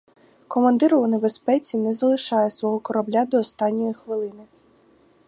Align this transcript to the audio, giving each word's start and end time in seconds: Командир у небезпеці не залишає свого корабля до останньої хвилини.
Командир 0.47 0.95
у 0.95 1.05
небезпеці 1.07 1.77
не 1.77 1.93
залишає 1.93 2.49
свого 2.49 2.79
корабля 2.79 3.25
до 3.25 3.39
останньої 3.39 3.93
хвилини. 3.93 4.43